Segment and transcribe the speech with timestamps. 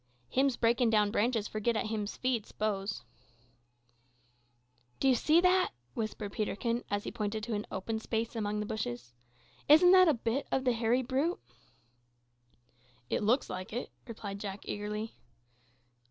[0.29, 3.03] "Him's breakin' down branches for git at him's feed, s'pose."
[4.99, 8.65] "Do you see that?" whispered Peterkin, as he pointed to an open space among the
[8.65, 9.13] bushes.
[9.69, 11.39] "Isn't that a bit o' the hairy brute?"
[13.11, 15.13] "It looks like it," replied Jack eagerly.